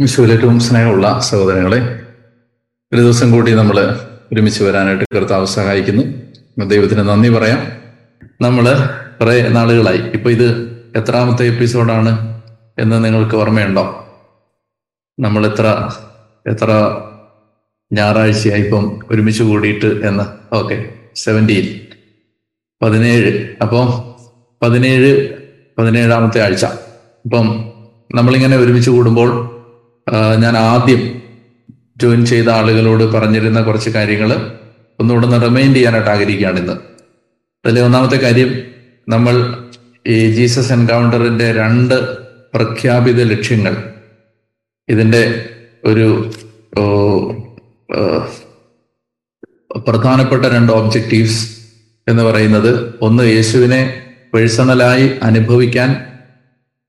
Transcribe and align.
വിശുവിൽ 0.00 0.58
സ്നേഹമുള്ള 0.58 1.20
സഹോദരങ്ങളെ 1.20 2.00
ഒരു 2.92 3.00
ദിവസം 3.00 3.30
കൂടി 3.30 3.52
നമ്മൾ 3.52 4.00
ഒരുമിച്ച് 4.32 4.64
വരാനായിട്ട് 4.64 5.04
കർത്താവ് 5.16 5.46
സഹായിക്കുന്നു. 5.46 6.02
ദൈവത്തിന് 6.64 6.98
നന്ദി 6.98 7.28
പറയാം. 7.28 7.72
നമ്മൾ 8.40 8.88
കുറെ 9.20 9.48
നാളുകളായി. 9.48 9.98
ഇപ്പൊ 9.98 10.30
ഇത് 10.30 10.74
എത്രാമത്തെ 10.96 11.46
എപ്പിസോഡാണ് 11.46 12.42
എന്ന് 12.78 13.04
നിങ്ങൾക്ക് 13.04 13.36
ഓർമ്മയുണ്ടോ? 13.36 14.08
നമ്മൾ 15.20 15.46
എത്ര 15.46 15.90
എത്ര 16.46 16.70
ഞായറാഴ്ചയായി 17.92 18.62
ഇപ്പം 18.62 18.98
ഒരുമിച്ച് 19.10 19.42
കൂടിയിട്ട് 19.42 19.86
എന്ന് 19.86 20.54
ഓക്കെ 20.54 20.94
സെവന്റീൻ 21.16 21.80
പതിനേഴ്. 22.82 23.48
അപ്പം 23.62 24.14
പതിനേഴ് 24.62 25.28
പതിനേഴാമത്തെ 25.78 26.42
ആഴ്ച. 26.42 26.64
അപ്പം 27.24 27.72
നമ്മളിങ്ങനെ 28.14 28.56
ഒരുമിച്ച് 28.56 28.90
കൂടുമ്പോൾ 28.90 29.53
ഞാൻ 30.36 30.56
ആദ്യം 30.66 31.02
ജോയിൻ 31.96 32.26
ചെയ്ത 32.26 32.48
ആളുകളോട് 32.50 33.04
പറഞ്ഞിരുന്ന 33.14 33.62
കുറച്ച് 33.62 33.90
കാര്യങ്ങൾ 33.90 34.30
ഒന്നുകൂടെ 34.98 35.26
ഒന്ന് 35.26 35.40
റിമൈൻഡ് 35.42 35.76
ചെയ്യാനായിട്ട് 35.76 36.10
ആഗ്രഹിക്കുകയാണ് 36.10 36.58
ഇന്ന്. 36.58 36.76
അതിലെ 37.64 37.82
ഒന്നാമത്തെ 37.82 38.16
കാര്യം 38.16 38.50
നമ്മൾ 39.08 39.34
ഈ 40.06 40.30
ജീസസ് 40.30 40.72
എൻകൗണ്ടറിന്റെ 40.72 41.52
രണ്ട് 41.52 41.96
പ്രഖ്യാപിത 42.54 43.22
ലക്ഷ്യങ്ങൾ 43.24 43.74
ഇതിന്റെ 44.88 45.22
ഒരു 45.84 46.06
പ്രധാനപ്പെട്ട 49.86 50.44
രണ്ട് 50.46 50.72
ഓബ്ജക്റ്റീവ്സ് 50.72 51.40
എന്ന് 52.06 52.22
പറയുന്നത് 52.22 52.70
ഒന്ന് 53.02 53.24
യേശുവിനെ 53.24 53.80
പേഴ്സണലായി 54.34 55.18
അനുഭവിക്കാൻ 55.22 55.90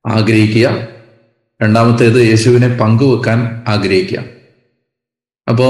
ആഗ്രഹിക്കുക 0.06 0.68
രണ്ടാമത്തേത് 1.62 2.20
യേശുവിനെ 2.28 2.78
പങ്കുവെക്കാൻ 2.78 3.40
ആഗ്രഹിക്കുക. 3.68 4.20
അപ്പോ 5.48 5.68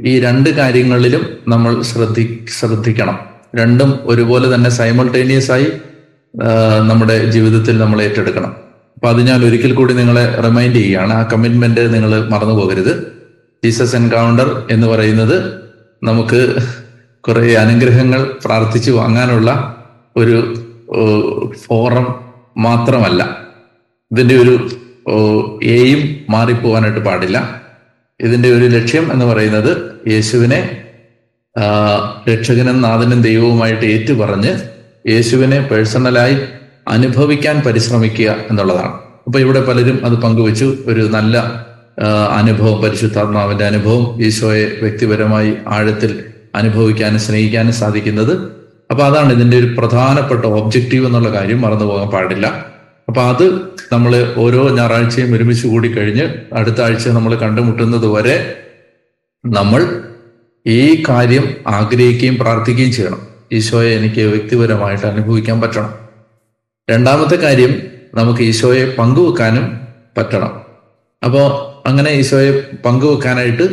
ഈ 0.00 0.20
രണ്ട് 0.20 0.50
കാര്യങ്ങളിലും 0.50 1.24
നമ്മൾ 1.48 1.82
ശ്രദ്ധി 1.82 2.24
ശ്രദ്ധിക്കണം. 2.58 3.18
രണ്ടും 3.56 3.98
ഒരുപോലെ 4.02 4.54
തന്നെ 4.54 4.70
സൈമൾട്ടേനിയസ് 4.70 5.50
ആയി 5.50 5.66
നമ്മുടെ 6.88 7.16
ജീവിതത്തിൽ 7.30 7.78
നമ്മൾ 7.78 8.02
ഏറ്റെടുക്കണം. 8.02 8.52
അപ്പൊ 8.94 9.08
അത് 9.08 9.20
ഞാൻ 9.26 9.44
ഒരിക്കൽ 9.44 9.74
കൂടി 9.74 9.92
നിങ്ങളെ 9.94 10.24
റിമൈൻഡ് 10.42 10.74
ചെയ്യുകയാണ് 10.74 11.12
ആ 11.12 11.22
കമ്മിറ്റ്മെന്റ് 11.32 11.94
നിങ്ങൾ 11.94 12.28
മറന്നു 12.28 12.54
പോകരുത്. 12.54 12.92
ജീസസ് 13.64 13.96
എൻകൗണ്ടർ 13.96 14.66
എന്ന് 14.70 14.86
പറയുന്നത് 14.86 15.36
നമുക്ക് 16.02 16.40
കുറെ 17.20 17.54
അനുഗ്രഹങ്ങൾ 17.54 18.20
പ്രാർത്ഥിച്ചു 18.44 18.90
വാങ്ങാനുള്ള 18.90 19.50
ഒരു 20.16 20.38
ഫോറം 21.64 22.06
മാത്രമല്ല. 22.56 23.22
ഇതിന്റെ 24.12 24.36
ഒരു 24.36 24.54
എയും 25.62 26.16
മാറിപ്പോവാനായിട്ട് 26.30 27.00
പാടില്ല. 27.00 27.62
ഇതിന്റെ 28.20 28.48
ഒരു 28.48 28.64
ലക്ഷ്യം 28.64 29.12
എന്ന് 29.12 29.24
പറയുന്നത് 29.24 29.92
യേശുവിനെ 30.10 30.82
രക്ഷകനും 32.28 32.82
നാഥനും 32.82 33.22
ദൈവവുമായിട്ട് 33.22 33.86
ഏറ്റുപറഞ്ഞ് 33.86 34.58
യേശുവിനെ 35.10 35.60
പേഴ്സണലായി 35.60 36.36
അനുഭവിക്കാൻ 36.88 37.62
പരിശ്രമിക്കുക 37.66 38.36
എന്നുള്ളതാണ്. 38.50 38.92
അപ്പൊ 39.26 39.38
ഇവിടെ 39.40 39.60
പലരും 39.64 40.06
അത് 40.06 40.12
പങ്കുവച്ചു. 40.12 40.76
ഒരു 40.86 41.00
നല്ല 41.00 41.62
അനുഭവം 42.30 42.82
പരിശുദ്ധാത്മാവിന്റെ 42.82 43.64
അനുഭവം 43.64 44.22
ഈശോയെ 44.22 44.78
വ്യക്തിപരമായി 44.82 45.54
ആഴത്തിൽ 45.66 46.24
അനുഭവിക്കാനും 46.54 47.20
സ്നേഹിക്കാനും 47.20 47.72
സാധിക്കുന്നത്. 47.72 48.32
അപ്പൊ 48.90 49.04
അതാണ് 49.04 49.32
ഇതിന്റെ 49.32 49.58
ഒരു 49.58 49.66
പ്രധാനപ്പെട്ട 49.78 50.44
ഒബ്ജക്റ്റീവ് 50.44 51.06
എന്നുള്ള 51.06 51.28
കാര്യം 51.28 51.60
മറന്നു 51.60 51.84
പോകാൻ 51.84 52.08
പാടില്ല. 52.08 52.71
അപ്പൊ 53.12 53.22
അത് 53.22 53.46
നമ്മൾ 53.92 54.12
ഓരോ 54.36 54.60
ഞായറാഴ്ചയും 54.76 55.34
ഒരുമിച്ച് 55.34 55.66
കൂടി 55.68 55.88
കഴിഞ്ഞ് 55.88 56.26
അടുത്ത 56.52 56.80
ആഴ്ച 56.80 57.08
നമ്മൾ 57.08 57.34
കണ്ടുമുട്ടുന്നത് 57.34 58.06
വരെ 58.06 58.36
നമ്മൾ 59.46 59.82
ഈ 60.66 61.04
കാര്യം 61.08 61.44
ആഗ്രഹിക്കുകയും 61.66 62.36
പ്രാർത്ഥിക്കുകയും 62.38 62.92
ചെയ്യണം. 62.92 63.20
ഈശോയെ 63.52 63.90
എനിക്ക് 63.96 64.20
വ്യക്തിപരമായിട്ട് 64.20 65.06
അനുഭവിക്കാൻ 65.06 65.60
പറ്റണം. 65.60 65.92
രണ്ടാമത്തെ 66.90 67.36
കാര്യം 67.36 67.82
നമുക്ക് 68.14 68.42
ഈശോയെ 68.42 68.84
പങ്കുവെക്കാനും 68.98 69.66
പറ്റണം. 70.16 70.54
അപ്പോൾ 71.22 71.46
അങ്ങനെ 71.88 72.10
ഈശോയെ 72.10 72.50
പങ്കുവെക്കാനായിട്ട് 72.86 73.68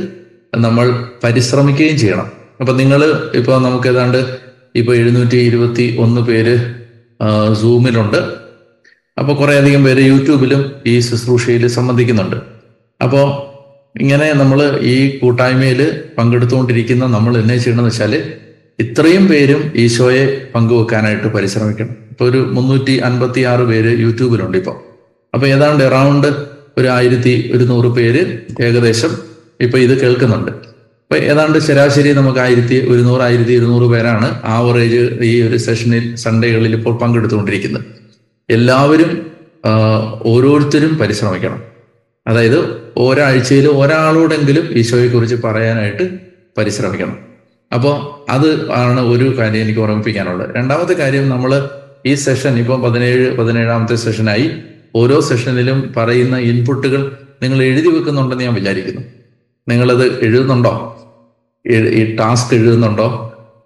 നമ്മൾ 0.58 1.08
പരിശ്രമിക്കുകയും 1.24 1.98
ചെയ്യണം. 1.98 2.32
അപ്പൊ 2.60 2.74
നിങ്ങൾ 2.74 3.04
ഇപ്പോൾ 3.34 3.58
നമുക്ക് 3.62 3.88
ഏതാണ്ട് 3.88 4.20
ഇപ്പൊ 4.76 4.96
എഴുന്നൂറ്റി 4.96 5.36
ഇരുപത്തി 5.36 5.98
ഒന്ന് 6.00 6.22
പേര് 6.22 6.58
സൂമിലുണ്ട് 7.54 8.49
അപ്പൊ 9.20 9.32
കുറെ 9.40 9.54
അധികം 9.62 9.82
പേര് 9.88 10.02
യൂട്യൂബിലും 10.12 10.62
ഈ 10.92 10.94
ശുശ്രൂഷയിൽ 11.08 11.64
സംബന്ധിക്കുന്നുണ്ട്. 11.78 12.38
അപ്പോൾ 13.02 13.26
ഇങ്ങനെ 14.02 14.28
നമ്മൾ 14.42 14.60
ഈ 14.94 14.96
കൂട്ടായ്മയിൽ 15.22 15.82
പങ്കെടുത്തുകൊണ്ടിരിക്കുന്ന 16.18 17.06
നമ്മൾ 17.16 17.34
എന്നെ 17.42 17.58
ചെയ്യണമെന്ന് 17.58 17.92
വെച്ചാൽ 17.92 18.14
ഇത്രയും 18.84 19.24
പേരും 19.32 19.62
ഈശോയെ 19.84 20.24
പങ്കുവെക്കാനായിട്ട് 20.56 21.28
പരിശ്രമിക്കണം. 21.36 21.96
ഇപ്പൊ 22.12 22.24
ഒരു 22.30 22.40
മുന്നൂറ്റി 22.56 22.96
അൻപത്തി 23.08 23.42
ആറ് 23.52 23.64
പേര് 23.72 23.92
യൂട്യൂബിലുണ്ട് 24.04 24.58
ഇപ്പോൾ 24.62 24.78
അപ്പോൾ 25.34 25.48
ഏതാണ്ട് 25.56 25.84
എറൗണ്ട് 25.90 26.30
ഒരു 26.80 26.88
ആയിരത്തി 26.98 27.34
ഒരു 27.56 27.64
നൂറ് 27.72 27.90
പേര് 27.98 28.22
ഏകദേശം 28.68 29.12
ഇപ്പൊ 29.66 29.78
ഇത് 29.86 29.94
കേൾക്കുന്നുണ്ട്. 30.02 30.52
അപ്പോൾ 31.04 31.20
ഏതാണ്ട് 31.32 31.58
ശരാശരി 31.68 32.10
നമുക്ക് 32.20 32.40
ആയിരത്തി 32.40 32.78
ഒരുന്നൂറ് 32.92 33.24
ആയിരത്തി 33.28 33.54
ഇരുന്നൂറ് 33.60 33.88
പേരാണ് 33.94 34.28
ആവറേജ് 34.56 35.02
ഈ 35.30 35.34
ഒരു 35.48 35.58
സെഷനിൽ 35.66 36.06
സൺഡേകളിൽ 36.26 36.74
ഇപ്പോൾ 36.80 36.94
പങ്കെടുത്തുകൊണ്ടിരിക്കുന്നത്. 37.02 37.86
എല്ലാവരും 38.50 39.32
ഓരോരുത്തരും 40.24 40.98
പരിശ്രമിക്കണം. 40.98 41.64
അതായത് 42.28 42.60
ഒരാഴ്ചയിൽ 42.98 43.68
ഒരാളോടെങ്കിലും 43.68 44.66
ഈശോയെ 44.72 45.08
കുറിച്ച് 45.08 45.36
പറയാനായിട്ട് 45.44 46.20
പരിശ്രമിക്കണം. 46.58 47.18
അപ്പോൾ 47.74 48.32
അത് 48.32 48.72
ആണ് 48.72 49.00
ഒരു 49.00 49.38
കാര്യം 49.38 49.62
എനിക്ക് 49.62 49.80
ഓർമ്മിപ്പിക്കാനുള്ളത്. 49.80 50.56
രണ്ടാമത്തെ 50.56 50.94
കാര്യം 50.94 51.30
നമ്മൾ 51.30 51.70
ഈ 52.06 52.14
സെഷൻ 52.14 52.60
ഇപ്പം 52.60 52.82
പതിനേഴ് 52.82 53.38
പതിനേഴാമത്തെ 53.38 53.96
സെഷനായി 53.96 54.52
ഓരോ 54.96 55.22
സെഷനിലും 55.22 55.94
പറയുന്ന 55.98 56.38
ഇൻപുട്ടുകൾ 56.38 57.18
നിങ്ങൾ 57.42 57.64
എഴുതി 57.64 57.88
വെക്കുന്നുണ്ടെന്ന് 57.88 58.44
ഞാൻ 58.44 58.54
വിചാരിക്കുന്നു. 58.54 59.02
നിങ്ങളത് 59.70 60.24
എഴുതുന്നുണ്ടോ? 60.24 60.96
ഈ 61.68 62.16
ടാസ്ക് 62.16 62.56
എഴുതുന്നുണ്ടോ? 62.56 63.08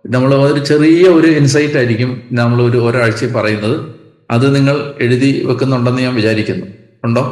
നമ്മൾ 0.07 0.35
ഒരു 0.35 0.65
ചെറിയ 0.65 1.03
ഒരു 1.03 1.27
ഇൻസൈറ്റ് 1.27 1.77
ആയിരിക്കും 1.77 2.21
നമ്മൾ 2.31 2.61
ഒരു 2.61 2.77
ഒരാഴ്ച 2.77 3.25
പറയുന്നത്. 3.25 4.02
അത് 4.33 4.55
നിങ്ങൾ 4.55 4.75
എഴുതി 5.01 5.43
വെക്കുന്നുണ്ടെന്ന് 5.45 6.01
ഞാൻ 6.01 6.15
വിചാരിക്കുന്നു. 6.15 6.67
ഉണ്ടോ? 7.03 7.23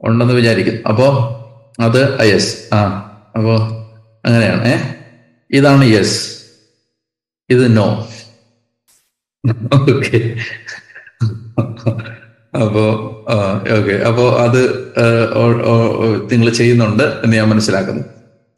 ഉണ്ടെന്ന് 0.00 0.34
വിചാരിക്കുന്നു. 0.34 0.80
അപ്പോ 0.88 1.06
അത് 1.80 2.00
യെസ് 2.30 2.74
ആ 2.74 2.80
അപ്പോ 3.36 3.54
അങ്ങനെയാണ്. 4.24 4.64
ഏ? 4.68 4.76
ഇതാണ് 5.50 5.84
യെസ് 5.84 6.18
ഇത് 7.50 7.76
നോ 7.76 7.88
ഓക്കെ 9.74 10.20
അപ്പോ 12.62 12.82
ഓക്കെ 13.76 13.94
അപ്പോ 14.08 14.24
അത് 14.44 14.60
നിങ്ങൾ 16.32 16.48
ചെയ്യുന്നുണ്ട് 16.50 17.04
എന്ന് 17.24 17.36
ഞാൻ 17.36 17.48
മനസ്സിലാക്കുന്നു. 17.48 18.04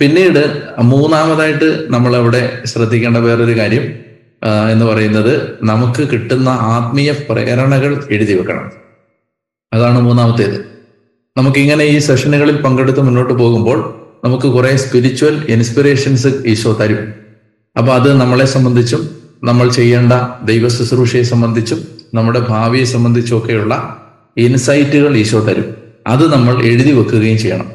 പിന്നീട് 0.00 0.42
മൂന്നാമതായിട്ട് 0.82 1.68
നമ്മൾ 1.90 2.16
അവിടെ 2.16 2.42
ശ്രദ്ധിക്കേണ്ട 2.64 3.16
വേറൊരു 3.18 3.58
കാര്യം. 3.58 3.84
എന്ന് 4.72 4.84
പറയുന്നത് 4.84 5.58
നമുക്ക് 5.62 6.08
കിട്ടുന്ന 6.12 6.48
ആത്മീയ 6.48 7.12
പ്രേരണകൾ 7.12 8.08
എഴുതി 8.10 8.32
വെക്കണം. 8.32 8.70
അതാണ് 9.72 10.00
മൂന്നാമത്തേത്. 10.00 10.64
നമുക്കിങ്ങനെ 11.36 11.84
ഈ 11.84 11.98
സെഷനുകളിൽ 11.98 12.62
പങ്കെടുത്ത് 12.62 13.00
മുന്നോട്ട് 13.00 13.34
പോകുമ്പോൾ 13.34 14.06
നമുക്ക് 14.24 14.46
കുറെ 14.46 14.76
സ്പിരിച്വൽ 14.76 15.46
ഇൻസ്പിറേഷൻസ് 15.48 16.28
ഈശോ 16.46 16.72
തരും. 16.72 17.14
അപ്പൊ 17.78 17.94
അത് 17.94 18.20
നമ്മളെ 18.20 18.44
സംബന്ധിച്ചും 18.44 19.10
നമ്മൾ 19.44 19.70
ചെയ്യേണ്ട 19.70 20.12
ദൈവ 20.44 20.68
ശുശ്രൂഷയെ 20.68 21.22
സംബന്ധിച്ചും 21.22 21.88
നമ്മുടെ 22.14 22.40
ഭാവിയെ 22.40 22.84
സംബന്ധിച്ചും 22.84 23.38
ഒക്കെയുള്ള 23.38 23.96
ഇൻസൈറ്റുകൾ 24.36 25.16
ഈശോ 25.16 25.40
തരും. 25.40 25.74
അത് 26.06 26.32
നമ്മൾ 26.32 26.62
എഴുതി 26.62 26.92
വെക്കുകയും 26.92 27.38
ചെയ്യണം. 27.38 27.72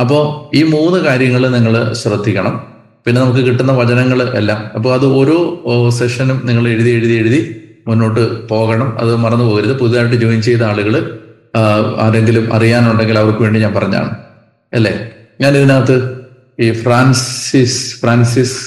അപ്പോൾ 0.00 0.56
ഈ 0.56 0.62
മൂന്ന് 0.62 1.04
കാര്യങ്ങൾ 1.04 1.48
നിങ്ങൾ 1.48 1.92
ശ്രദ്ധിക്കണം. 1.92 2.77
പിന്നെ 3.08 3.20
നമുക്ക് 3.20 3.40
കിട്ടുന്ന 3.40 3.72
വചനങ്ങൾ 3.72 4.22
എല്ലാം. 4.38 4.70
അപ്പോൾ 4.76 4.94
അത് 4.94 5.06
ഓരോ 5.06 5.36
സെഷനും 5.98 6.42
നിങ്ങൾ 6.44 6.68
എഴുതി 6.68 6.90
എഴുതി 6.90 7.12
എഴുതി 7.12 7.40
മുന്നോട്ട് 7.86 8.48
പോകണം. 8.48 8.98
അത് 8.98 9.16
മറന്നു 9.16 9.44
പോകരുത്. 9.44 9.78
പുതുതായിട്ട് 9.78 10.16
ജോയിൻ 10.16 10.42
ചെയ്ത 10.42 10.62
ആളുകൾ 10.62 10.94
ആരെങ്കിലും 11.98 12.54
അറിയാനുണ്ടെങ്കിൽ 12.54 13.18
അവർക്ക് 13.18 13.42
വേണ്ടി 13.42 13.60
ഞാൻ 13.60 13.74
പറഞ്ഞാണ്. 13.74 14.10
അല്ലേ? 14.72 14.92
ഞാൻ 15.40 15.56
ഇതിനകത്ത് 15.56 15.96
ഈ 16.60 16.72
ഫ്രാൻസിസ് 16.72 18.00
ഫ്രാൻസിസ് 18.00 18.58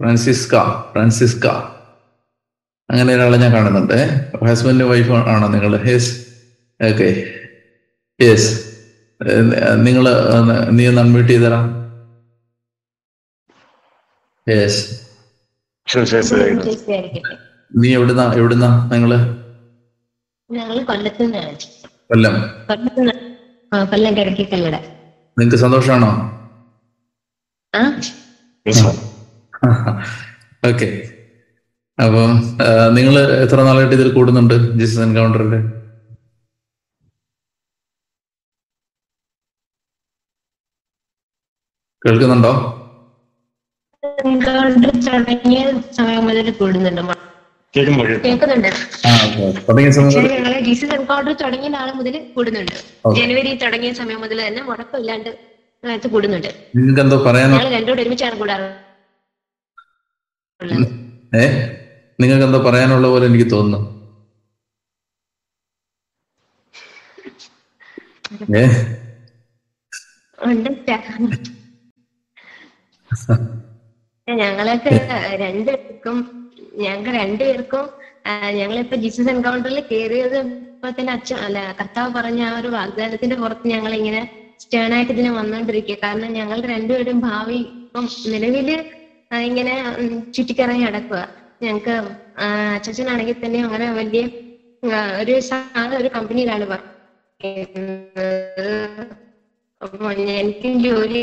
ഫ്രാൻസിസ്ക 0.00 0.60
ഫ്രാൻസിസ്ക. 0.92 1.46
അങ്ങനെ 2.90 3.14
ഒരാളെ 3.14 3.38
ഞാൻ 3.38 3.52
കാണുന്നുണ്ട്. 3.54 3.98
ഹസ്ബൻഡ് 4.50 4.84
വൈഫ് 4.84 5.10
ആണോ 5.10 5.48
നിങ്ങൾ? 5.48 5.88
യെസ് 5.88 6.12
ഓക്കെ 6.90 7.24
യെസ് 8.20 8.50
നിങ്ങൾ 9.74 10.04
നീ 10.70 10.86
ഒന്ന് 10.86 11.00
അൺമ്യൂട്ട് 11.00 11.32
ചെയ്തരാ. 11.32 11.77
നീ 17.72 17.88
എവിടുന്നാ 17.96 18.26
എവിടുന്നാ 18.38 18.70
നിങ്ങൾ 18.90 19.10
നിന്നാണ് 21.20 21.50
Kollam. 22.10 22.34
Kollam 23.90 24.12
Kallada. 24.52 24.76
Yes, 28.66 28.78
sir. 28.78 28.92
Okay 30.62 30.88
അപ്പം 31.98 32.30
നിങ്ങൾ 32.96 33.14
എത്ര 33.44 33.58
നാളായിട്ട് 33.62 33.94
ഇതിൽ 33.96 34.08
കൂടുന്നുണ്ട് 34.14 34.54
ജീസസ് 34.78 35.02
എൻകൗണ്ടറിൽ 35.06 35.52
കേൾക്കുന്നുണ്ടോ? 42.02 42.52
സമയം 45.92 46.24
മുതൽ 46.24 46.50
കൂടുന്നുണ്ട്. 46.50 47.00
കേൾക്കുന്നുണ്ട്. 48.24 48.68
തുടങ്ങിയ 49.68 49.88
പക്ഷേ 49.88 50.20
മുതൽ- 50.20 50.64
എൻകൗണ്ടർ 50.92 51.32
തുടങ്ങിയ 51.32 51.68
കൂടുന്നുണ്ട്. 52.36 52.72
ജനുവരി 53.14 53.56
തുടങ്ങിയ 53.56 53.92
സമയം 53.92 54.20
മുതൽ 54.20 54.46
തന്നെ 54.46 54.62
മുടക്കമില്ലാണ്ട് 54.62 55.28
അതിനകത്ത് 55.28 56.08
കൂടുന്നുണ്ട്. 56.08 56.70
ഞങ്ങൾ 57.56 57.68
രണ്ടുകൂടെ 57.68 58.02
ഒരുമിച്ചാണ് 58.02 58.38
കൂടാറ്. 58.38 58.76
ഏ? 61.36 61.46
നിങ്ങൾക്ക് 62.20 62.46
എന്തോ 62.46 62.58
പറയാനുള്ള 62.58 63.08
പോലെ 63.08 63.26
എനിക്ക് 63.26 63.50
തോന്നുന്നു. 63.50 63.98
ഏ? 68.56 68.66
ഞങ്ങളൊക്കെ 74.40 74.92
രണ്ടുപേർക്കും 75.42 76.18
ഞങ്ങൾക്ക് 76.78 77.12
രണ്ടുപേർക്കും 77.18 77.84
ഞങ്ങളിപ്പോ 78.58 78.96
ജീസസ് 78.96 79.30
എൻകൗണ്ടറിൽ 79.32 79.80
കയറിയത് 79.90 80.38
ഇപ്പൊ 80.70 80.88
തന്നെ 80.90 81.12
അച്ഛൻ 81.12 81.38
അല്ല 81.46 81.58
കർത്താവ് 81.78 82.10
പറഞ്ഞ 82.16 82.40
ആ 82.44 82.58
ഒരു 82.58 82.68
വാഗ്ദാനത്തിന്റെ 82.74 83.36
പുറത്ത് 83.36 83.66
ഞങ്ങൾ 83.68 83.92
ഇങ്ങനെ 83.94 84.20
സ്റ്റേൺ 84.62 84.92
ആയിട്ട് 84.94 85.12
ഇതിനെ 85.12 85.30
വന്നുകൊണ്ടിരിക്കുക 85.32 85.96
കാരണം 86.04 86.30
ഞങ്ങൾ 86.38 86.58
രണ്ടുപേരും 86.72 87.18
ഭാവി 87.26 87.58
ഇപ്പം 87.78 88.04
നിലവിൽ 88.32 88.68
ഇങ്ങനെ 89.42 89.74
ചുറ്റിക്കറങ്ങി 90.34 90.84
നടക്കുക. 90.84 91.20
ഞങ്ങക്ക് 91.62 91.94
അച്ഛനാണെങ്കിൽ 92.76 93.36
തന്നെ 93.40 93.60
അങ്ങനെ 93.64 93.86
വലിയ 93.98 94.22
ഒരു 95.20 95.34
സാധാ 95.48 95.96
ഒരു 95.98 96.10
കമ്പനിയിലാണ് 96.14 96.66
വർക്ക് 96.70 97.50
എനിക്ക് 100.40 100.70
ജോലി 100.84 101.22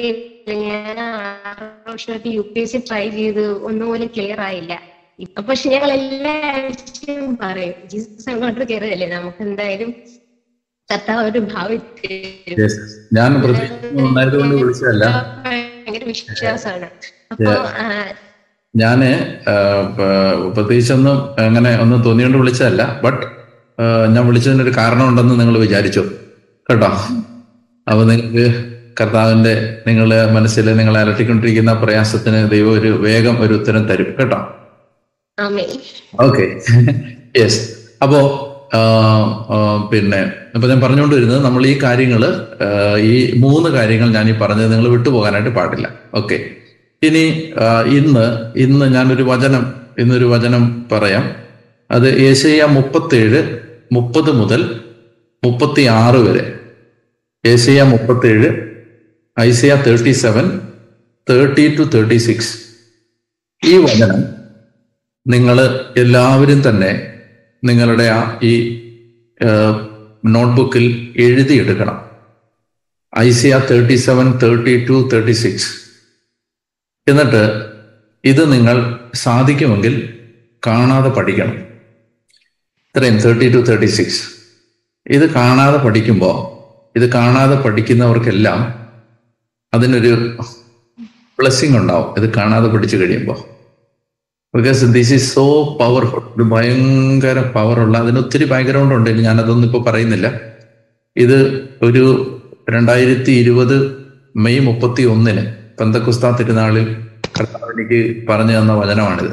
ഞാൻ 0.53 0.97
ആറ് 0.99 1.65
വർഷമായിട്ട് 1.87 2.29
U 2.35 2.43
P 2.51 2.59
S 2.59 2.71
C 2.71 2.79
try 2.89 3.05
ചെയ്ത് 3.09 3.43
ഒന്നും 3.67 3.85
പോലും 3.89 4.09
ക്ലിയർ 4.15 4.39
ആയില്ല. 4.47 4.73
ഇപ്പൊ 5.19 5.41
പക്ഷെ 5.41 5.67
ഞങ്ങൾ 5.73 5.91
എല്ലാ 5.91 6.33
ആഴ്ചയും 6.51 7.37
പറയും 7.41 7.77
ജീസസ് 7.91 8.27
അങ്ങോട്ട് 8.29 8.63
കയറിയല്ലേ 8.71 9.07
നമുക്ക് 9.15 9.41
എന്തായാലും 9.47 9.91
കർത്താവ് 10.89 11.23
ഒരു 11.29 11.39
ഭാവി. 11.53 11.77
ഞാൻ 13.17 13.31
വിളിച്ചതല്ല. 14.61 15.05
ഭയങ്കര 15.45 16.03
വിശ്വാസമാണ്. 16.11 16.89
അപ്പൊ 17.31 17.53
ഞാൻ 18.73 18.99
പ്രത്യേകിച്ചൊന്നും 20.55 21.17
അങ്ങനെ 21.47 21.71
ഒന്നും 21.83 21.99
തോന്നിയോണ്ട് 22.07 22.37
വിളിച്ചതല്ല. 22.37 22.83
ബട്ട് 23.03 23.25
ഞാൻ 24.13 24.23
വിളിച്ചതിനൊരു 24.27 24.73
കാരണമുണ്ടെന്ന് 24.77 25.35
നിങ്ങൾ 25.39 25.57
വിചാരിച്ചു. 25.65 26.03
കേട്ടോ? 26.69 26.91
അപ്പൊ 27.87 28.03
നിങ്ങൾക്ക് 28.11 28.45
കർത്താവിന്റെ 28.99 29.53
നിങ്ങൾ 29.87 30.09
മനസ്സിൽ 30.31 30.65
നിങ്ങൾ 30.77 30.97
അലട്ടിക്കൊണ്ടിരിക്കുന്ന 30.97 31.73
പ്രയാസത്തിന് 31.73 32.51
ദൈവം 32.51 32.71
ഒരു 32.79 32.87
വേഗം 32.87 33.41
ഒരു 33.41 33.53
ഉത്തരം 33.53 33.83
തരും. 33.87 34.09
കേട്ടോ? 34.19 34.39
ഓക്കെ. 36.19 36.45
യെസ് 37.41 37.61
അപ്പോ 38.03 38.19
പിന്നെ 39.91 40.19
അപ്പൊ 40.55 40.67
ഞാൻ 40.67 40.81
പറഞ്ഞുകൊണ്ടിരുന്നത് 40.81 41.45
നമ്മൾ 41.45 41.65
ഈ 41.67 41.79
കാര്യങ്ങൾ 41.83 42.23
ഈ 42.97 43.15
മൂന്ന് 43.37 43.69
കാര്യങ്ങൾ 43.69 44.09
ഞാൻ 44.09 44.29
ഈ 44.29 44.33
പറഞ്ഞത് 44.41 44.71
നിങ്ങൾ 44.71 44.87
വിട്ടുപോകാനായിട്ട് 44.89 45.49
പാടില്ല. 45.49 45.87
ഓക്കെ. 46.13 46.37
ഇനി 47.03 47.25
ഇന്ന് 47.97 48.25
ഇന്ന് 48.55 48.85
ഞാനൊരു 48.93 49.23
വചനം 49.23 49.73
ഇന്നൊരു 49.99 50.25
വചനം 50.25 50.85
പറയാം. 50.91 51.25
അത് 51.91 52.07
ഏഷ്യ 52.19 52.65
മുപ്പത്തേഴ് 52.65 53.41
മുപ്പത് 53.91 54.31
മുതൽ 54.31 54.61
മുപ്പത്തി 55.43 55.81
ആറ് 55.81 56.15
വരെ. 56.15 56.45
ഏഷ്യ 57.45 57.83
മുപ്പത്തേഴ് 57.83 58.49
Isaiah 59.37 59.75
thirty 59.75 60.11
seven 60.11 60.45
thirty 61.29 61.75
two 61.75 61.81
thirty 61.81 62.17
six 62.17 62.53
ഈ 63.63 63.77
വചനം 63.77 64.21
നിങ്ങൾ 65.27 65.57
എല്ലാവരും 65.97 66.69
തന്നെ 66.69 66.91
നിങ്ങളുടെ 67.63 68.03
ആ 68.03 68.39
ഈ 68.43 68.53
നോട്ട്ബുക്കിൽ 70.25 71.13
എഴുതിയെടുക്കണം. 71.15 71.97
Isaiah 73.19 73.57
thirty 73.69 73.95
seven 73.95 74.37
thirty 74.43 74.85
two 74.85 75.09
thirty 75.13 75.31
six 75.31 75.69
എന്നിട്ട് 77.07 77.43
ഇത് 78.23 78.53
നിങ്ങൾ 78.53 78.77
സാധിക്കുമെങ്കിൽ 79.13 79.95
കാണാതെ 80.67 81.09
പഠിക്കണം. 81.09 81.57
ഇത്രയും 82.87 83.17
തേർട്ടി 83.17 83.49
ടു 83.49 83.57
തേർട്ടി 83.57 83.85
സിക്സ് 83.85 84.23
ഇത് 85.05 85.33
കാണാതെ 85.33 85.77
പഠിക്കുമ്പോൾ 85.77 86.35
ഇത് 86.97 87.11
കാണാതെ 87.11 87.55
പഠിക്കുന്നവർക്കെല്ലാം 87.55 88.84
അതിനൊരു 89.75 90.11
ബ്ലെസ്സിങ് 91.39 91.77
ഉണ്ടാവും. 91.77 92.09
ഇത് 92.17 92.33
കാണാതെ 92.37 92.67
പഠിച്ചു 92.73 92.97
കഴിയുമ്പോൾ. 92.97 93.37
Because 94.57 94.85
this 94.97 95.13
is 95.13 95.27
so 95.35 95.45
powerful 95.81 96.23
ഒരു 96.37 96.45
ഭയങ്കര 96.53 97.39
പവറുള്ള 97.55 97.95
അതിന് 98.03 98.19
ഒത്തിരി 98.19 98.45
ബാക്ക്ഗ്രൗണ്ട് 98.45 98.95
ഉണ്ട്. 98.95 99.09
ഇനി 99.09 99.21
ഞാനതൊന്നും 99.21 99.67
ഇപ്പോൾ 99.67 99.83
പറയുന്നില്ല. 99.89 100.27
ഇത് 101.17 101.37
ഒരു 101.81 102.03
രണ്ടായിരത്തി 102.69 103.31
ഇരുപത് 103.31 103.75
മെയ് 104.35 104.59
മുപ്പത്തി 104.59 105.03
ഒന്നിന് 105.13 105.43
പന്തക്കുസ്ത 105.79 106.29
തിരുനാളിൽ 106.37 106.85
കർത്താവിനിക്ക് 107.39 107.99
പറഞ്ഞു 108.29 108.53
തന്ന 108.59 108.73
വചനമാണിത്. 108.73 109.31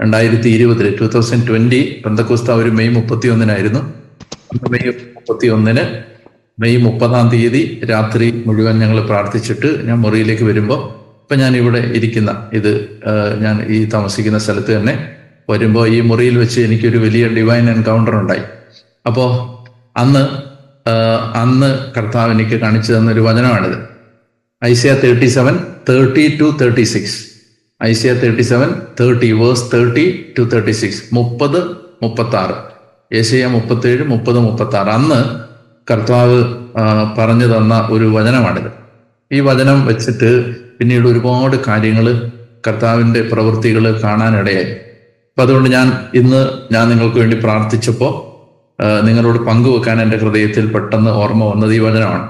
രണ്ടായിരത്തി 0.00 0.48
ഇരുപതിൽ 0.48 0.86
ടൂ 1.00 1.06
തൗസൻഡ് 1.14 1.46
ട്വന്റി 1.48 1.80
പന്തക്കുസ്ത 2.06 2.50
ഒരു 2.50 2.70
മെയ് 2.78 2.92
മുപ്പത്തി 2.96 3.28
ഒന്നിനായിരുന്നു 3.28 3.80
മെയ് 4.70 4.92
മുപ്പത്തി 5.16 5.46
ഒന്നിന് 5.48 5.84
മെയ് 6.58 6.78
മുപ്പതാം 6.78 7.26
തീയതി 7.28 7.62
രാത്രി 7.90 8.26
മുഴുവൻ 8.46 8.78
ഞങ്ങൾ 8.78 8.98
പ്രാർത്ഥിച്ചിട്ട് 9.06 9.68
ഞാൻ 9.86 9.98
മുറിയിലേക്ക് 10.00 10.44
വരുമ്പോൾ 10.44 10.80
ഇപ്പം 11.22 11.38
ഞാൻ 11.38 11.56
ഇവിടെ 11.56 11.78
ഇരിക്കുന്ന 11.78 12.30
ഇത് 12.52 12.72
ഞാൻ 13.40 13.56
ഈ 13.68 13.78
താമസിക്കുന്ന 13.84 14.38
സ്ഥലത്ത് 14.38 14.72
തന്നെ 14.76 14.94
വരുമ്പോൾ 15.50 15.84
ഈ 15.88 16.00
മുറിയിൽ 16.00 16.38
വെച്ച് 16.38 16.60
എനിക്കൊരു 16.60 16.98
വലിയ 16.98 17.24
ഡിവൈൻ 17.28 17.70
എൻകൗണ്ടർ 17.70 18.14
ഉണ്ടായി. 18.14 18.44
അപ്പോൾ 19.06 19.28
അന്ന് 19.96 20.22
അന്ന് 21.42 21.70
കർത്താവ് 21.96 22.32
എനിക്ക് 22.32 22.56
കാണിച്ചു 22.60 22.92
തന്ന 22.92 23.10
ഒരു 23.10 23.20
വചനമാണിത്. 23.20 23.76
Isaiah 24.62 24.92
thirty 24.94 25.26
seven 25.26 25.54
thirty 25.88 26.24
two 26.40 26.46
thirty 26.60 26.84
six 26.84 27.18
Isaiah 27.80 28.12
thirty 28.12 28.42
seven 28.42 28.70
thirty 29.00 29.32
verse 29.32 29.64
thirty 29.72 30.04
two 30.38 30.42
thirty 30.42 30.72
six 30.72 31.02
മുപ്പത് 31.14 31.58
മുപ്പത്തി 32.02 32.36
ആറ് 32.36 32.56
ഏഷ്യ 33.12 33.46
മുപ്പത്തേഴ് 33.46 34.04
മുപ്പത് 34.04 34.38
മുപ്പത്തി 34.38 34.76
ആറ് 34.76 34.88
അന്ന് 34.88 35.20
കർത്താവ് 35.90 36.38
പറഞ്ഞു 37.18 37.46
തന്ന 37.56 37.74
ഒരു 37.90 38.04
വചനമാണിത്. 38.04 38.70
ഈ 39.32 39.40
വചനം 39.40 39.78
വെച്ചിട്ട് 39.86 40.30
പിന്നീട് 40.78 41.06
ഒരുപാട് 41.08 41.56
കാര്യങ്ങൾ 41.66 42.06
കർത്താവിന്റെ 42.66 43.20
പ്രവൃത്തികൾ 43.32 44.00
കാണാനിടയായി. 44.04 44.70
അപ്പൊ 45.30 45.42
അതുകൊണ്ട് 45.42 45.68
ഞാൻ 45.70 45.86
ഇന്ന് 46.14 46.40
ഞാൻ 46.74 46.84
നിങ്ങൾക്ക് 46.88 47.16
വേണ്ടി 47.16 47.36
പ്രാർത്ഥിച്ചപ്പോൾ 47.36 48.12
നിങ്ങളോട് 49.06 49.38
പങ്കുവെക്കാൻ 49.38 49.96
എന്റെ 50.02 50.16
ഹൃദയത്തിൽ 50.16 50.72
പെട്ടെന്ന് 50.72 51.10
ഓർമ്മ 51.10 51.44
വന്നത് 51.44 51.74
ഈ 51.74 51.78
വചനമാണ്. 51.78 52.26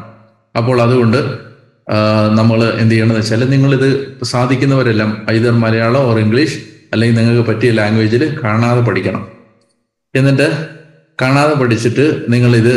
അപ്പോൾ 0.56 0.82
അതുകൊണ്ട് 0.82 1.18
നമ്മൾ 2.38 2.58
എന്ത് 2.64 2.92
ചെയ്യണമെന്ന് 2.94 3.20
വെച്ചാൽ 3.20 3.42
നിങ്ങളിത് 3.50 3.88
സാധിക്കുന്നവരെല്ലാം 4.24 5.10
ഐതർ 5.30 5.54
മലയാളം 5.64 6.00
ഓർ 6.00 6.18
ഇംഗ്ലീഷ് 6.18 6.58
അല്ലെങ്കിൽ 6.92 7.16
നിങ്ങൾക്ക് 7.20 7.50
പറ്റിയ 7.50 7.70
ലാംഗ്വേജിൽ 7.70 8.38
കാണാതെ 8.44 8.80
പഠിക്കണം. 8.80 9.28
എന്നിട്ട് 10.14 10.48
കാണാതെ 11.22 11.54
പഠിച്ചിട്ട് 11.54 12.06
നിങ്ങളിത് 12.28 12.74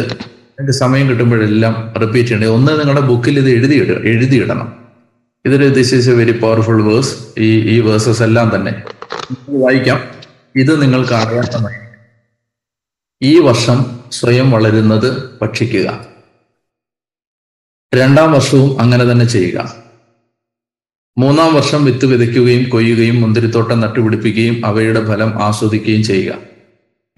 നിങ്ങൾക്ക് 0.59 0.79
സമയം 0.79 1.09
കിട്ടുമ്പോഴെല്ലാം 1.09 1.93
റിപ്പീറ്റ് 2.01 2.29
ചെയ്യണം 2.29 2.47
ഒന്ന് 2.47 2.79
നിങ്ങളുടെ 2.79 3.01
ബുക്കിൽ 3.01 3.39
ഇത് 3.39 3.49
എഴുതിയിടുക 3.49 3.95
എഴുതിയിടണം. 4.05 4.79
ഇതൊരു 5.45 5.67
this 5.67 5.95
is 5.95 6.09
a 6.09 6.13
very 6.13 6.31
powerful 6.31 6.83
verse 6.83 7.15
ഈ 7.37 7.75
ഈ 7.75 7.79
വേഴ്സസ് 7.79 8.23
എല്ലാം 8.23 8.55
തന്നെ 8.55 8.83
വായിക്കാം. 9.49 9.99
ഇത് 10.55 10.81
നിങ്ങൾക്ക് 10.81 11.13
അറിയാത്തതായി 11.13 11.75
ഈ 13.21 13.39
വർഷം 13.39 13.99
സ്വയം 14.11 14.51
വളരുന്നത് 14.51 15.29
ഭക്ഷിക്കുക. 15.41 16.07
രണ്ടാം 17.95 18.31
വർഷവും 18.31 18.81
അങ്ങനെ 18.81 19.11
തന്നെ 19.11 19.25
ചെയ്യുക. 19.25 19.75
മൂന്നാം 21.17 21.53
വർഷം 21.53 21.85
വിത്ത് 21.85 22.05
വിതയ്ക്കുകയും 22.05 22.69
കൊയ്യുകയും 22.69 23.21
മുന്തിരിത്തോട്ടം 23.21 23.79
നട്ടുപിടിപ്പിക്കുകയും 23.79 24.65
അവയുടെ 24.65 25.05
ഫലം 25.05 25.43
ആസ്വദിക്കുകയും 25.43 26.03
ചെയ്യുക. 26.03 26.35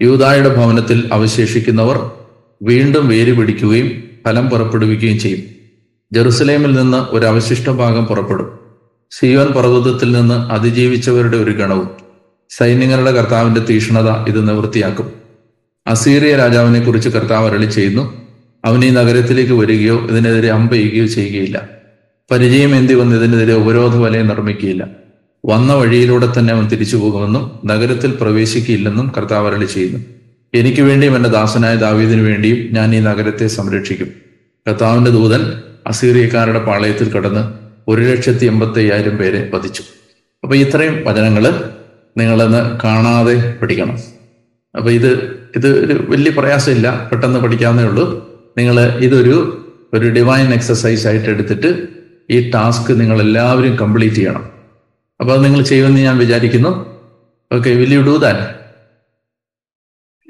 യൂതായുടെ 0.02 0.56
ഭവനത്തിൽ 0.56 1.10
അവശേഷിക്കുന്നവർ 1.12 2.19
വീണ്ടും 2.62 3.08
വേര് 3.08 3.36
പിടിക്കുകയും 3.36 4.02
ഫലം 4.26 4.50
പുറപ്പെടുവിക്കുകയും 4.50 5.18
ചെയ്യും. 5.18 5.42
ജെറുസലേമിൽ 6.12 6.74
നിന്ന് 6.74 7.14
ഒരു 7.14 7.26
അവശിഷ്ട 7.26 7.68
ഭാഗം 7.68 8.04
പുറപ്പെടും. 8.04 8.60
സിയോൻ 9.10 9.46
പർവതത്തിൽ 9.46 10.12
നിന്ന് 10.12 10.34
അതിജീവിച്ചവരുടെ 10.34 11.36
ഒരു 11.36 11.50
ഗണവും. 11.50 11.90
സൈന്യങ്ങളുടെ 12.50 13.12
കർത്താവിന്റെ 13.12 13.60
തീക്ഷ്ണത 13.60 14.10
ഇത് 14.28 14.48
നിവൃത്തിയാക്കും. 14.48 15.12
അസീറിയ 15.86 16.36
രാജാവിനെ 16.36 16.80
കുറിച്ച് 16.80 17.08
കർത്താവ് 17.08 17.50
അരളി 17.50 17.66
ചെയ്യുന്നു. 17.66 18.14
അവൻ 18.64 18.84
ഈ 18.84 18.90
നഗരത്തിലേക്ക് 18.90 19.52
വരികയോ 19.52 20.00
ഇതിനെതിരെ 20.00 20.48
അമ്പെയ്യുകയോ 20.48 21.06
ചെയ്യുകയില്ല. 21.06 21.68
പരിചയം 22.30 22.76
എന്തി 22.76 22.94
വന്ന് 22.94 23.16
ഇതിനെതിരെ 23.16 23.54
ഉപരോധ 23.54 23.96
വലയം 23.96 24.26
നിർമ്മിക്കുകയില്ല. 24.26 24.86
വന്ന 25.46 25.74
വഴിയിലൂടെ 25.74 26.28
തന്നെ 26.38 26.54
അവൻ 26.54 26.68
തിരിച്ചു 26.68 26.96
പോകുമെന്നും 26.96 27.58
നഗരത്തിൽ 27.64 28.10
പ്രവേശിക്കില്ലെന്നും 28.10 29.12
കർത്താവ് 29.16 29.54
അരളി 29.54 29.66
ചെയ്യുന്നു. 29.66 29.98
എനിക്ക് 30.54 30.82
വേണ്ടിയും 30.82 31.16
എന്റെ 31.16 31.28
ദാസനായ 31.28 31.76
ദാവീദിനു 31.76 32.22
വേണ്ടിയും 32.22 32.74
ഞാൻ 32.74 32.94
ഈ 32.94 33.00
നഗരത്തെ 33.00 33.46
സംരക്ഷിക്കും. 33.46 34.08
കർത്താവിന്റെ 34.68 35.10
ദൂതൻ 35.10 35.62
അസീറിയക്കാരുടെ 35.86 36.64
പാളയത്തിൽ 36.64 37.12
കടന്ന് 37.12 37.52
ഒരു 37.88 38.02
ലക്ഷത്തി 38.02 38.46
എൺപത്തി 38.46 38.78
അയ്യായിരം 38.78 39.16
പേരെ 39.16 39.50
വധിച്ചു. 39.54 39.82
അപ്പൊ 40.42 40.56
ഇത്രയും 40.56 41.04
വചനങ്ങൾ 41.04 41.70
നിങ്ങളെന്ന് 42.18 42.78
കാണാതെ 42.84 43.58
പഠിക്കണം. 43.62 43.98
അപ്പൊ 44.76 44.90
ഇത് 44.90 45.40
ഇത് 45.56 45.86
ഒരു 45.86 46.06
വലിയ 46.08 46.30
പ്രയാസമില്ല. 46.30 47.08
പെട്ടെന്ന് 47.12 47.40
പഠിക്കാവുന്നേ 47.40 47.84
ഉള്ളൂ. 47.84 48.30
നിങ്ങൾ 48.58 48.80
ഇതൊരു 48.80 49.56
ഒരു 49.94 50.10
ഡിവൈൻ 50.10 50.54
എക്സസൈസ് 50.54 51.06
ആയിട്ട് 51.06 51.26
എടുത്തിട്ട് 51.26 51.88
ഈ 52.30 52.50
ടാസ്ക് 52.50 53.00
നിങ്ങൾ 53.00 53.20
എല്ലാവരും 53.20 53.76
കംപ്ലീറ്റ് 53.76 54.16
ചെയ്യണം. 54.16 54.50
അപ്പൊ 55.20 55.34
അത് 55.34 55.44
നിങ്ങൾ 55.44 55.62
ചെയ്യുമെന്ന് 55.62 56.00
ഞാൻ 56.00 56.18
വിചാരിക്കുന്നു. 56.18 56.86
Okay 57.52 57.70
will 57.70 57.94
you 57.94 58.00
do 58.00 58.16
that 58.16 58.59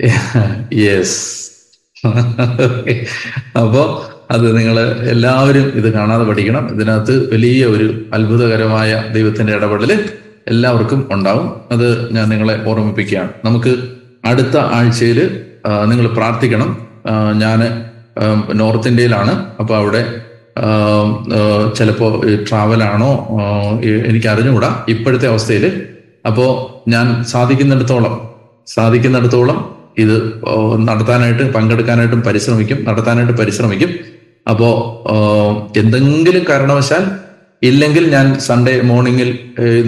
yes 0.74 1.50
അപ്പോ 3.60 4.04
അത് 4.30 4.58
നിങ്ങൾ 4.58 4.80
എല്ലാവരും 5.10 5.72
ഇത് 5.74 5.92
കാണാതെ 5.92 6.24
പഠിക്കണം. 6.24 6.68
ഇതിനകത്ത് 6.74 7.32
വലിയ 7.32 7.66
ഒരു 7.66 8.06
അത്ഭുതകരമായ 8.14 9.04
ദൈവത്തിന്റെ 9.12 9.56
ഇടപെടൽ 9.56 10.08
എല്ലാവർക്കും 10.48 11.08
ഉണ്ടാവും. 11.12 11.60
അത് 11.72 12.14
ഞാൻ 12.14 12.28
നിങ്ങളെ 12.28 12.64
ഓർമ്മിപ്പിക്കുകയാണ്. 12.66 13.30
നമുക്ക് 13.44 13.88
അടുത്ത 14.24 14.56
ആഴ്ചയിൽ 14.56 15.44
നിങ്ങൾ 15.86 16.06
പ്രാർത്ഥിക്കണം. 16.06 16.86
ഞാൻ 17.38 17.88
നോർത്ത് 18.54 18.88
ഇന്ത്യയിലാണ്. 18.88 19.44
അപ്പോൾ 19.60 19.76
അവിടെ 19.76 20.22
ചിലപ്പോൾ 21.74 22.42
ട്രാവലാണോ 22.48 23.28
എനിക്ക് 23.82 24.28
അറിഞ്ഞുകൂടാ 24.28 24.84
ഇപ്പോഴത്തെ 24.88 25.28
അവസ്ഥയിൽ 25.28 25.86
അപ്പോൾ 26.26 26.50
ഞാൻ 26.90 27.24
സാധിക്കുന്നിടത്തോളം 27.24 28.30
സാധിക്കുന്നിടത്തോളം 28.66 29.79
ഇത് 30.02 30.16
നടത്താനായിട്ട് 30.88 31.44
പങ്കെടുക്കാനായിട്ടും 31.56 32.22
പരിശ്രമിക്കും 32.28 32.78
നടത്താനായിട്ട് 32.88 33.34
പരിശ്രമിക്കും. 33.40 33.90
അപ്പോ 34.50 34.68
എന്തെങ്കിലും 35.76 36.44
കാരണവശാൽ 36.50 37.04
ഇല്ലെങ്കിൽ 37.62 38.04
ഞാൻ 38.14 38.26
സൺഡേ 38.46 38.74
മോർണിംഗിൽ 38.90 39.30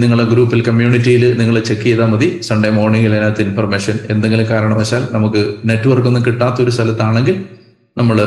നിങ്ങളെ 0.01 0.25
ഗ്രൂപ്പിൽ 0.31 0.59
കമ്മ്യൂണിറ്റിയിൽ 0.67 1.23
നിങ്ങൾ 1.39 1.55
ചെക്ക് 1.69 1.85
ചെയ്താൽ 1.85 2.09
മതി. 2.11 2.27
സൺഡേ 2.47 2.69
മോർണിംഗിൽ 2.69 3.13
അതിനകത്ത് 3.15 3.43
ഇൻഫർമേഷൻ 3.47 3.95
എന്തെങ്കിലും 4.13 4.47
കാരണവശാൽ 4.51 5.03
നമുക്ക് 5.15 5.41
നെറ്റ്വർക്ക് 5.69 6.09
ഒന്നും 6.11 6.25
കിട്ടാത്ത 6.27 6.61
ഒരു 6.65 6.71
സ്ഥലത്താണെങ്കിൽ 6.75 7.37
നമ്മൾ 7.97 8.17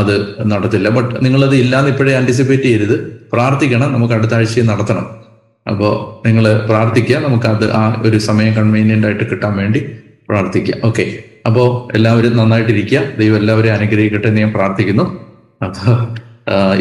അത് 0.00 0.14
നടത്തില്ല. 0.52 0.88
ബട്ട് 0.98 1.24
നിങ്ങളത് 1.24 1.56
ഇല്ലാന്ന് 1.62 1.90
ഇപ്പോഴേ 1.94 2.14
ആന്റിസിപ്പേറ്റ് 2.20 2.62
ചെയ്യരുത്. 2.62 2.96
പ്രാർത്ഥിക്കണം 3.32 3.92
നമുക്ക് 3.92 4.14
അടുത്ത 4.14 4.34
ആഴ്ചയിൽ 4.34 4.66
നടത്തണം. 4.70 5.06
അപ്പോൾ 5.66 5.92
നിങ്ങൾ 6.26 6.44
പ്രാർത്ഥിക്കുക. 6.70 7.16
നമുക്ക് 7.26 7.48
അത് 7.54 7.66
ആ 7.80 7.82
ഒരു 8.06 8.18
സമയം 8.28 8.54
കൺവീനിയന്റ് 8.60 9.06
ആയിട്ട് 9.08 9.26
കിട്ടാൻ 9.32 9.52
വേണ്ടി 9.62 9.82
പ്രാർത്ഥിക്കുക. 10.32 10.74
ഓക്കെ 10.88 11.06
അപ്പോൾ 11.48 11.68
എല്ലാവരും 11.96 12.36
നന്നായിട്ടിരിക്കുക. 12.40 13.00
ദൈവം 13.20 13.36
എല്ലാവരെയും 13.42 13.74
അനുഗ്രഹിക്കട്ടെ 13.78 14.28
എന്ന് 14.30 14.42
ഞാൻ 14.44 14.52
പ്രാർത്ഥിക്കുന്നു. 14.58 15.04
അപ്പോൾ 15.66 15.92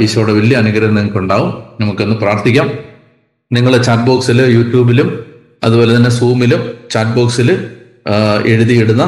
ഈശോയുടെ 0.03 0.33
വലിയ 0.37 0.55
അനുഗ്രഹം 0.57 0.95
നിങ്ങൾക്ക് 0.95 1.19
ഉണ്ടാവും 1.23 1.49
നമുക്കൊന്ന് 1.81 2.15
പ്രാർത്ഥിക്കാം. 2.15 2.67
നിങ്ങൾ 3.51 3.73
ചാറ്റ് 3.87 4.05
ബോക്സിൽ 4.07 4.39
യൂട്യൂബിലും 4.57 5.09
അതുപോലെ 5.63 5.91
തന്നെ 5.95 6.11
സൂമിലും 6.19 6.61
ചാറ്റ് 6.93 7.15
ബോക്സിൽ 7.17 7.49
എഴുതിയിടുന്ന 8.51 9.03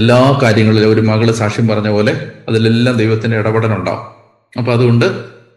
എല്ലാ 0.00 0.18
കാര്യങ്ങളിലും 0.42 0.90
ഒരു 0.92 1.02
മകൾ 1.08 1.28
സാക്ഷ്യം 1.40 1.66
പറഞ്ഞ 1.68 1.88
പോലെ 1.88 2.12
അതിലെല്ലാം 2.48 2.94
ദൈവത്തിന്റെ 2.96 3.36
ഇടപെടലുണ്ടാവും 3.38 4.04
അപ്പൊ 4.58 4.70
അതുകൊണ്ട് 4.72 5.06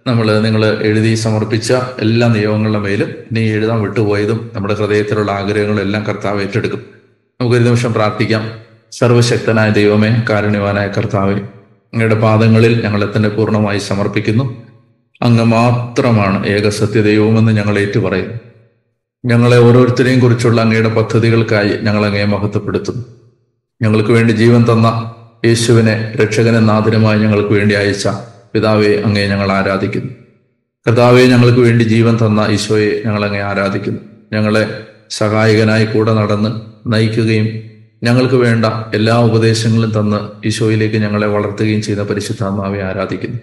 നമ്മൾ 0.08 0.28
നിങ്ങൾ 0.46 0.64
എഴുതി 0.88 1.14
സമർപ്പിച്ച 1.26 1.70
എല്ലാ 2.06 2.28
നിയമങ്ങളുടെ 2.36 2.80
മേലും 2.80 3.10
ഇനി 3.30 3.42
എഴുതാൻ 3.56 3.80
വിട്ടുപോയതും 3.82 4.40
നമ്മുടെ 4.56 4.74
ഹൃദയത്തിലുള്ള 4.74 5.32
ആഗ്രഹങ്ങളും 5.32 5.82
എല്ലാം 5.82 6.04
കർത്താവ് 6.10 6.42
ഏറ്റെടുക്കും. 6.42 6.84
നമുക്കൊരു 7.42 7.64
നിമിഷം 7.64 7.94
പ്രാർത്ഥിക്കാം. 7.94 8.52
സർവശക്തനായ 8.92 9.70
ദൈവമേ 9.70 10.24
കാരുണ്യവാനായ 10.30 10.88
കർത്താവെ 10.88 11.34
അങ്ങയുടെ 11.94 12.16
പാദങ്ങളിൽ 12.16 12.84
ഞങ്ങളെ 12.86 13.08
തന്നെ 13.16 13.30
പൂർണമായി 13.30 13.80
സമർപ്പിക്കുന്നു. 13.80 14.64
അങ്ങ് 15.22 15.44
മാത്രമാണ് 15.44 16.48
ഏക 16.48 16.70
സത്യദൈവമെന്ന് 16.70 17.52
ഞങ്ങൾ 17.52 17.80
ഏറ്റുപറയുന്നു. 17.80 18.34
ഞങ്ങളെ 19.26 19.58
ഓരോരുത്തരെയും 19.58 20.20
കുറിച്ചുള്ള 20.20 20.62
അങ്ങയുടെ 20.62 20.90
പദ്ധതികൾക്കായി 20.90 21.70
ഞങ്ങൾ 21.70 22.06
അങ്ങയെ 22.06 22.26
മഹത്വപ്പെടുത്തുന്നു. 22.26 23.06
ഞങ്ങൾക്ക് 23.82 24.12
വേണ്ടി 24.12 24.34
ജീവൻ 24.34 24.66
തന്ന 24.72 25.16
യേശുവിനെ 25.46 26.14
രക്ഷകനെ 26.16 26.60
നാഥനുമായി 26.60 27.20
ഞങ്ങൾക്ക് 27.20 27.50
വേണ്ടി 27.50 27.76
അയച്ച 27.76 28.08
പിതാവെ 28.54 29.02
അങ്ങയെ 29.06 29.28
ഞങ്ങൾ 29.28 29.52
ആരാധിക്കുന്നു. 29.52 30.14
കർത്താവെ 30.88 31.22
ഞങ്ങൾക്ക് 31.22 31.60
വേണ്ടി 31.60 31.84
ജീവൻ 31.84 32.18
തന്ന 32.26 32.48
ഈശോയെ 32.50 33.02
ഞങ്ങൾ 33.06 33.26
അങ്ങയെ 33.26 33.44
ആരാധിക്കുന്നു. 33.44 34.00
ഞങ്ങളെ 34.34 34.87
സഹായകനായി 35.10 35.86
കൂടെ 35.86 36.14
നടന്ന് 36.14 36.52
നയിക്കുകയും 36.88 37.48
ഞങ്ങൾക്ക് 38.04 38.36
വേണ്ട 38.36 38.66
എല്ലാ 38.94 39.18
ഉപദേശങ്ങളും 39.18 39.92
തന്ന് 39.92 40.48
ഈശോയിലേക്ക് 40.48 40.96
ഞങ്ങളെ 40.96 41.28
വളർത്തുകയും 41.28 41.82
ചെയ്യുന്ന 41.82 42.04
പരിശുദ്ധാത്മാവെ 42.04 42.84
ആരാധിക്കുന്നു. 42.84 43.38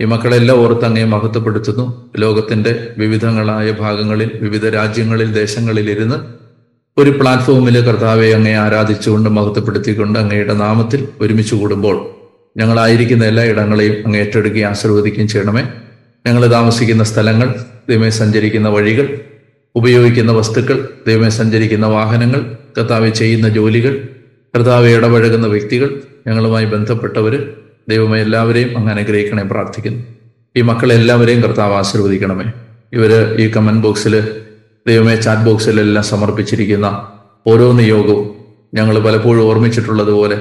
ഈ 0.00 0.04
മക്കളെല്ലാം 0.04 0.58
ഓർത്ത് 0.58 0.84
അങ്ങേ 0.84 1.04
മഹത്വപ്പെടുത്തുന്നു. 1.04 2.10
ലോകത്തിന്റെ 2.16 2.94
വിവിധങ്ങളായ 2.98 3.70
ഭാഗങ്ങളിൽ 3.70 4.30
വിവിധ 4.40 4.66
രാജ്യങ്ങളിൽ 4.66 5.32
ദേശങ്ങളിൽ 5.32 5.90
ഇരുന്ന് 5.90 6.14
ഒരു 6.96 7.10
പ്ലാറ്റ്ഫോമിൽ 7.10 7.80
കർത്താവെ 7.80 8.32
അങ്ങേ 8.34 8.54
ആരാധിച്ചുകൊണ്ട് 8.54 9.30
മഹത്വപ്പെടുത്തിക്കൊണ്ട് 9.30 10.18
അങ്ങയുടെ 10.18 10.52
നാമത്തിൽ 10.52 11.08
ഒരുമിച്ച് 11.20 11.54
കൂടുമ്പോൾ 11.54 11.96
ഞങ്ങളായിരിക്കുന്ന 12.56 13.24
എല്ലാ 13.24 13.44
ഇടങ്ങളെയും 13.44 14.06
അങ്ങ് 14.06 14.18
ഏറ്റെടുക്കുകയും 14.18 14.68
ആശീർവദിക്കുകയും 14.68 15.28
ചെയ്യണമേ. 15.28 15.62
ഞങ്ങൾ 16.26 16.46
താമസിക്കുന്ന 16.46 17.04
സ്ഥലങ്ങൾ 17.04 17.54
ദൈവമേ 17.88 18.08
സഞ്ചരിക്കുന്ന 18.08 18.68
വഴികൾ 18.68 19.20
ഉപയോഗിക്കുന്ന 19.74 20.32
വസ്തുക്കൾ 20.32 20.88
ദൈവമേ 21.06 21.28
സഞ്ചരിക്കുന്ന 21.28 21.86
വാഹനങ്ങൾ 21.86 22.40
കർത്താവെ 22.78 23.10
ചെയ്യുന്ന 23.10 23.48
ജോലികൾ 23.48 24.08
കർത്താവെ 24.54 24.90
ഇടപഴകുന്ന 24.96 25.46
വ്യക്തികൾ 25.46 26.02
ഞങ്ങളുമായി 26.26 26.64
ബന്ധപ്പെട്ടവർ 26.64 27.54
ദൈവമേ 27.88 28.20
എല്ലാവരെയും 28.20 28.78
അങ്ങ് 28.78 28.92
അനുഗ്രഹിക്കണേ 28.92 29.42
പ്രാർത്ഥിക്കുന്നു. 29.42 30.02
ഈ 30.56 30.60
മക്കളെല്ലാവരെയും 30.60 31.42
കർത്താവ് 31.42 31.74
ആശീർവദിക്കണമേ. 31.74 32.44
ഇവർ 32.92 33.36
ഈ 33.40 33.48
കമന്റ് 33.48 33.82
ബോക്സിൽ 33.82 34.14
ദൈവമേ 34.86 35.16
ചാറ്റ് 35.16 35.42
ബോക്സിലെല്ലാം 35.42 36.04
സമർപ്പിച്ചിരിക്കുന്ന 36.04 37.08
ഓരോ 37.46 37.72
നിയോഗവും 37.72 38.28
ഞങ്ങൾ 38.74 38.98
പലപ്പോഴും 38.98 39.42
ഓർമ്മിച്ചിട്ടുള്ളതുപോലെ 39.42 40.36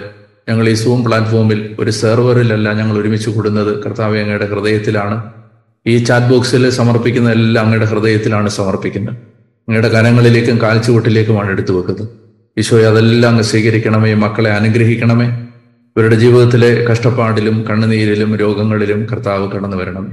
ഞങ്ങൾ 0.50 0.70
ഈ 0.70 0.74
സൂം 0.74 1.04
പ്ലാറ്റ്ഫോമിൽ 1.06 1.76
ഒരു 1.80 1.92
സെർവറിലല്ല 1.92 2.74
ഞങ്ങൾ 2.74 3.00
ഒരുമിച്ച് 3.02 3.30
കൂടുന്നത് 3.30 3.84
കർത്താവ് 3.84 4.18
അങ്ങയുടെ 4.18 4.46
ഹൃദയത്തിലാണ്. 4.46 5.18
ഈ 5.88 5.98
ചാറ്റ് 5.98 6.26
ബോക്സിൽ 6.26 6.70
സമർപ്പിക്കുന്ന 6.70 7.32
എല്ലാം 7.32 7.66
അങ്ങയുടെ 7.66 7.86
ഹൃദയത്തിലാണ് 7.86 8.50
സമർപ്പിക്കുന്നത്. 8.50 9.14
അങ്ങയുടെ 9.14 9.88
കനങ്ങളിലേക്കും 9.88 10.62
കാൽച്ചുവട്ടിലേക്കുമാണ് 10.62 11.50
എടുത്തു 11.50 11.72
വെക്കുന്നത്. 11.72 12.10
ഈശോയെ 12.58 12.86
അതെല്ലാം 12.86 13.30
അങ്ങ് 13.30 13.44
സ്വീകരിക്കണമേ 13.44 14.14
മക്കളെ 14.14 14.52
അനുഗ്രഹിക്കണമേ. 14.52 15.26
ഇവരുടെ 15.98 16.16
ജീവിതത്തിലെ 16.16 16.86
കഷ്ടപ്പാടിലും 16.86 17.68
കണ്ണുനീരിലും 17.70 18.36
രോഗങ്ങളിലും 18.36 19.06
കർത്താവ് 19.06 19.52
കടന്നു 19.52 19.78
വരണമേ. 19.78 20.12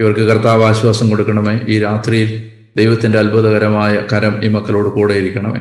ഇവർക്ക് 0.00 0.20
കർത്താവ് 0.20 0.64
ആശ്വാസം 0.64 1.10
കൊടുക്കണമേ. 1.10 1.60
ഈ 1.68 1.78
രാത്രിയിൽ 1.78 2.42
ദൈവത്തിന്റെ 2.76 3.18
അത്ഭുതകരമായ 3.18 3.98
കരം 4.12 4.44
ഈ 4.44 4.48
മക്കളോട് 4.48 4.88
കൂടെ 4.88 5.14
ഇരിക്കണമേ. 5.14 5.60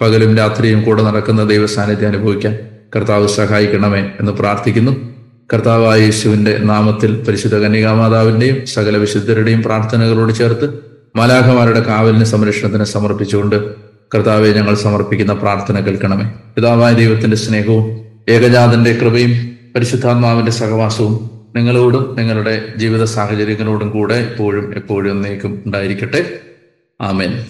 പകലും 0.00 0.36
രാത്രിയും 0.36 0.82
കൂടെ 0.82 1.02
നടക്കുന്ന 1.02 1.44
ദൈവസാന്നിധ്യം 1.44 2.08
അനുഭവിക്കാൻ 2.08 2.58
കർത്താവ് 2.96 3.28
സഹായിക്കണമേ 3.28 4.10
എന്ന് 4.20 4.32
പ്രാർത്ഥിക്കുന്നു. 4.32 5.17
കർത്താവായ 5.52 6.00
യേശുവിന്റെ 6.00 6.58
നാമത്തിൽ 6.58 7.24
പരിശുദ്ധ 7.24 7.54
കന്യകാമാതാവിന്റെയും 7.54 8.66
സകല 8.66 8.96
വിശുദ്ധരുടെയും 8.96 9.62
പ്രാർത്ഥനകളോട് 9.62 10.32
ചേർത്ത് 10.32 10.78
മാലാഖമാരുടെ 11.16 11.80
കാവലിന് 11.80 12.24
സംരക്ഷണത്തിന് 12.24 12.84
സമർപ്പിച്ചുകൊണ്ട് 12.84 13.74
കർത്താവെ 14.14 14.48
ഞങ്ങൾ 14.48 14.74
സമർപ്പിക്കുന്ന 14.74 15.32
പ്രാർത്ഥന 15.32 15.80
കേൾക്കണമേ. 15.80 16.24
പിതാവായ 16.56 16.92
ദൈവത്തിന്റെ 16.94 17.36
സ്നേഹവും 17.36 18.04
ഏകജാതന്റെ 18.28 18.92
കൃപയും 18.92 19.56
പരിശുദ്ധാത്മാവിന്റെ 19.74 20.52
സഹവാസവും 20.52 21.30
നിങ്ങളോടും 21.56 22.16
നിങ്ങളുടെ 22.18 22.72
ജീവിത 22.76 23.04
സാഹചര്യങ്ങളോടും 23.04 23.90
കൂടെ 23.90 24.14
എപ്പോഴും 24.14 24.74
എപ്പോഴും 24.76 25.10
എന്നേക്കും 25.10 25.62
ഉണ്ടായിരിക്കട്ടെ. 25.66 26.40
ആമേൻ. 27.00 27.44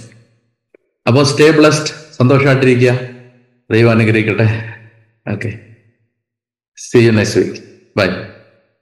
അപ്പോൾ 1.07 1.25
സ്റ്റേ 1.25 1.51
ബ്ലസ്ഡ്. 1.51 2.15
സന്തോഷമായിട്ടിരിക്കുക. 2.17 2.99
ദൈവം 3.71 3.91
അനുഗ്രഹിക്കട്ടെ. 3.91 4.65
Okay. 5.33 5.59
See 6.77 6.99
you 6.99 7.11
next 7.11 7.41
week 7.41 7.68
but 7.99 8.28